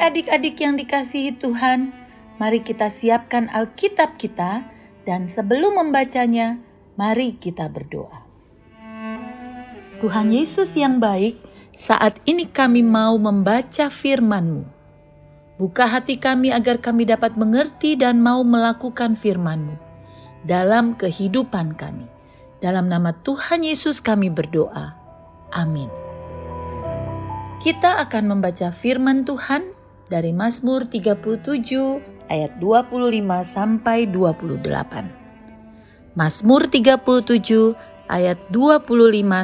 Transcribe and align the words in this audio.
Adik-adik 0.00 0.56
yang 0.64 0.80
dikasihi 0.80 1.36
Tuhan, 1.36 1.92
mari 2.40 2.64
kita 2.64 2.88
siapkan 2.88 3.52
Alkitab 3.52 4.16
kita 4.16 4.64
dan 5.04 5.28
sebelum 5.28 5.76
membacanya, 5.76 6.56
mari 6.96 7.36
kita 7.36 7.68
berdoa. 7.68 8.24
Tuhan 10.00 10.32
Yesus 10.32 10.72
yang 10.80 11.04
baik, 11.04 11.36
saat 11.76 12.16
ini 12.24 12.48
kami 12.48 12.80
mau 12.80 13.20
membaca 13.20 13.92
firman-Mu. 13.92 14.64
Buka 15.60 15.84
hati 15.84 16.16
kami 16.16 16.48
agar 16.48 16.80
kami 16.80 17.04
dapat 17.04 17.36
mengerti 17.36 17.92
dan 18.00 18.24
mau 18.24 18.40
melakukan 18.40 19.12
firman-Mu 19.12 19.76
dalam 20.48 20.96
kehidupan 20.96 21.76
kami. 21.76 22.08
Dalam 22.64 22.88
nama 22.88 23.12
Tuhan 23.20 23.68
Yesus 23.68 24.00
kami 24.00 24.32
berdoa. 24.32 24.96
Amin. 25.52 25.92
Kita 27.60 28.00
akan 28.00 28.32
membaca 28.32 28.72
firman 28.72 29.28
Tuhan 29.28 29.79
dari 30.10 30.34
Mazmur 30.34 30.90
37 30.90 31.22
ayat 32.26 32.58
25 32.58 33.14
sampai 33.46 34.10
28. 34.10 36.18
Mazmur 36.18 36.66
37 36.66 38.10
ayat 38.10 38.42
25 38.50 38.90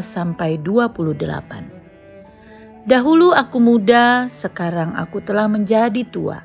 sampai 0.03 0.59
28. 0.59 2.83
Dahulu 2.87 3.31
aku 3.31 3.59
muda, 3.63 4.27
sekarang 4.27 4.99
aku 4.99 5.23
telah 5.23 5.47
menjadi 5.47 6.03
tua. 6.03 6.43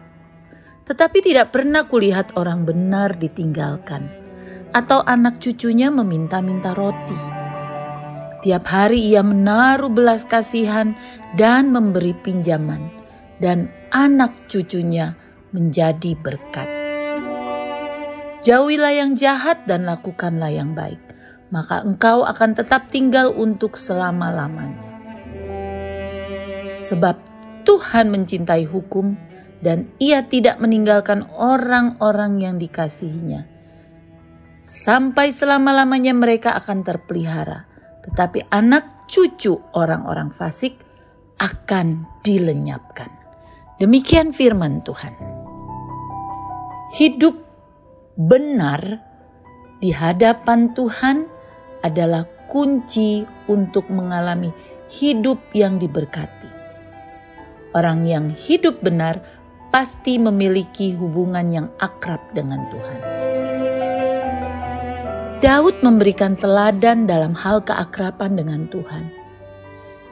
Tetapi 0.85 1.17
tidak 1.25 1.49
pernah 1.49 1.89
kulihat 1.89 2.37
orang 2.37 2.61
benar 2.61 3.17
ditinggalkan 3.17 4.05
atau 4.71 5.03
anak 5.03 5.41
cucunya 5.41 5.91
meminta-minta 5.91 6.71
roti 6.71 7.41
Tiap 8.41 8.65
hari 8.65 9.13
ia 9.13 9.21
menaruh 9.21 9.93
belas 9.93 10.25
kasihan 10.25 10.97
dan 11.37 11.69
memberi 11.69 12.17
pinjaman, 12.25 12.89
dan 13.37 13.69
anak 13.91 14.49
cucunya 14.49 15.13
menjadi 15.51 16.15
berkat. 16.17 16.67
Jauhilah 18.41 18.93
yang 18.97 19.13
jahat 19.13 19.69
dan 19.69 19.85
lakukanlah 19.85 20.49
yang 20.49 20.73
baik, 20.73 20.97
maka 21.53 21.85
engkau 21.85 22.25
akan 22.25 22.57
tetap 22.57 22.89
tinggal 22.89 23.29
untuk 23.29 23.77
selama-lamanya. 23.77 24.89
Sebab 26.81 27.21
Tuhan 27.61 28.09
mencintai 28.09 28.65
hukum 28.65 29.13
dan 29.61 29.93
ia 30.01 30.25
tidak 30.25 30.57
meninggalkan 30.57 31.29
orang-orang 31.37 32.41
yang 32.41 32.55
dikasihinya. 32.57 33.45
Sampai 34.65 35.29
selama-lamanya 35.29 36.17
mereka 36.17 36.57
akan 36.57 36.81
terpelihara 36.81 37.69
tetapi 38.01 38.49
anak 38.49 39.05
cucu 39.05 39.61
orang-orang 39.77 40.33
fasik 40.33 40.81
akan 41.37 42.05
dilenyapkan. 42.25 43.20
Demikian 43.81 44.29
firman 44.29 44.85
Tuhan. 44.85 45.17
Hidup 46.93 47.33
benar 48.13 49.01
di 49.81 49.89
hadapan 49.89 50.69
Tuhan 50.77 51.25
adalah 51.81 52.29
kunci 52.45 53.25
untuk 53.49 53.89
mengalami 53.89 54.53
hidup 54.93 55.41
yang 55.57 55.81
diberkati. 55.81 56.45
Orang 57.73 58.05
yang 58.05 58.29
hidup 58.29 58.85
benar 58.85 59.17
pasti 59.73 60.21
memiliki 60.21 60.93
hubungan 60.93 61.49
yang 61.49 61.67
akrab 61.81 62.21
dengan 62.37 62.69
Tuhan. 62.69 62.99
Daud 65.41 65.81
memberikan 65.81 66.37
teladan 66.37 67.09
dalam 67.09 67.33
hal 67.33 67.65
keakraban 67.65 68.37
dengan 68.37 68.69
Tuhan. 68.69 69.09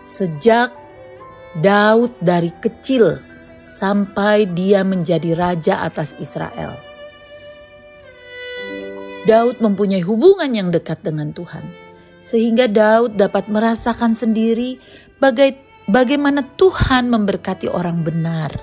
Sejak 0.10 0.74
Daud 1.62 2.18
dari 2.18 2.50
kecil 2.50 3.29
sampai 3.70 4.50
dia 4.50 4.82
menjadi 4.82 5.38
raja 5.38 5.86
atas 5.86 6.18
Israel. 6.18 6.74
Daud 9.30 9.62
mempunyai 9.62 10.02
hubungan 10.02 10.50
yang 10.50 10.74
dekat 10.74 11.06
dengan 11.06 11.30
Tuhan, 11.38 11.70
sehingga 12.18 12.66
Daud 12.66 13.14
dapat 13.14 13.46
merasakan 13.46 14.18
sendiri 14.18 14.82
baga 15.22 15.54
bagaimana 15.86 16.42
Tuhan 16.58 17.14
memberkati 17.14 17.70
orang 17.70 18.02
benar. 18.02 18.58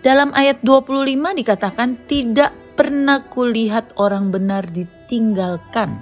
Dalam 0.00 0.32
ayat 0.32 0.64
25 0.64 1.12
dikatakan 1.14 2.08
tidak 2.08 2.56
pernah 2.72 3.28
kulihat 3.28 3.94
orang 4.00 4.32
benar 4.32 4.66
ditinggalkan 4.72 6.00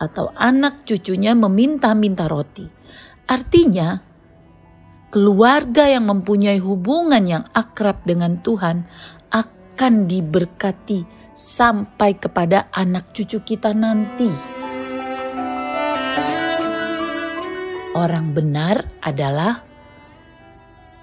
atau 0.00 0.32
anak 0.34 0.82
cucunya 0.88 1.36
meminta-minta 1.36 2.26
roti. 2.26 2.66
Artinya, 3.30 4.09
keluarga 5.10 5.90
yang 5.90 6.06
mempunyai 6.06 6.62
hubungan 6.62 7.26
yang 7.26 7.44
akrab 7.50 8.06
dengan 8.06 8.38
Tuhan 8.38 8.86
akan 9.34 10.06
diberkati 10.06 11.02
sampai 11.34 12.14
kepada 12.14 12.70
anak 12.70 13.10
cucu 13.10 13.42
kita 13.42 13.74
nanti. 13.74 14.30
Orang 17.90 18.38
benar 18.38 18.86
adalah 19.02 19.66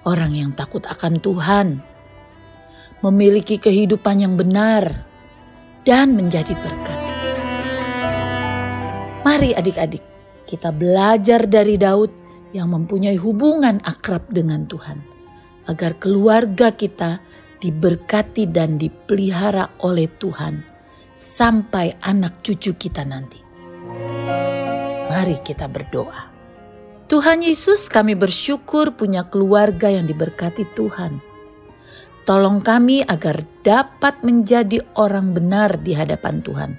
orang 0.08 0.32
yang 0.40 0.52
takut 0.56 0.88
akan 0.88 1.20
Tuhan, 1.20 1.68
memiliki 3.04 3.60
kehidupan 3.60 4.24
yang 4.24 4.40
benar, 4.40 5.04
dan 5.84 6.16
menjadi 6.16 6.56
berkat. 6.56 7.00
Mari 9.28 9.52
adik-adik, 9.52 10.04
kita 10.48 10.72
belajar 10.72 11.44
dari 11.44 11.76
Daud 11.76 12.27
yang 12.58 12.74
mempunyai 12.74 13.16
hubungan 13.22 13.78
akrab 13.86 14.26
dengan 14.34 14.66
Tuhan, 14.66 15.00
agar 15.70 16.02
keluarga 16.02 16.74
kita 16.74 17.22
diberkati 17.62 18.50
dan 18.50 18.82
dipelihara 18.82 19.78
oleh 19.86 20.10
Tuhan 20.18 20.66
sampai 21.14 21.98
anak 22.02 22.42
cucu 22.42 22.74
kita 22.74 23.06
nanti. 23.06 23.40
Mari 25.08 25.38
kita 25.46 25.70
berdoa. 25.70 26.34
Tuhan 27.08 27.40
Yesus, 27.40 27.88
kami 27.88 28.20
bersyukur 28.20 28.98
punya 29.00 29.32
keluarga 29.32 29.88
yang 29.88 30.04
diberkati 30.04 30.68
Tuhan 30.76 31.24
Tolong 32.28 32.60
kami 32.60 33.08
agar 33.08 33.48
dapat 33.64 34.20
menjadi 34.20 34.84
orang 35.00 35.32
benar 35.32 35.80
di 35.80 35.96
hadapan 35.96 36.44
Tuhan 36.44 36.76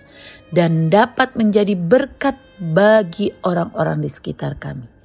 dan 0.52 0.92
dapat 0.92 1.40
menjadi 1.40 1.72
berkat 1.72 2.36
bagi 2.60 3.32
orang-orang 3.40 4.04
di 4.04 4.12
sekitar 4.12 4.60
kami. 4.60 4.97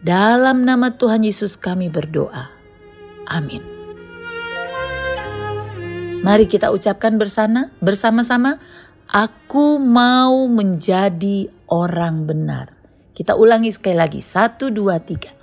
Dalam 0.00 0.64
nama 0.64 0.96
Tuhan 0.96 1.20
Yesus 1.20 1.60
kami 1.60 1.92
berdoa. 1.92 2.48
Amin. 3.28 3.60
Mari 6.24 6.48
kita 6.48 6.72
ucapkan 6.72 7.20
bersama 7.20 7.68
bersama-sama, 7.84 8.56
aku 9.08 9.76
mau 9.76 10.48
menjadi 10.48 11.52
orang 11.68 12.24
benar. 12.24 12.72
Kita 13.12 13.36
ulangi 13.36 13.68
sekali 13.68 13.96
lagi, 14.00 14.20
satu, 14.24 14.72
dua, 14.72 15.04
tiga. 15.04 15.36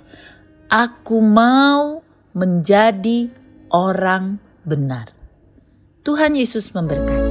Aku 0.66 1.22
mau 1.22 2.02
menjadi 2.34 3.30
orang 3.70 4.42
benar. 4.66 5.14
Tuhan 6.02 6.34
Yesus 6.34 6.74
memberkati. 6.74 7.27